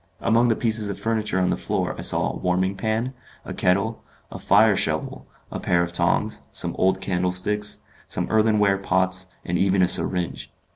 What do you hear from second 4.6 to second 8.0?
shovel, a pair of tongs, some old candle sticks,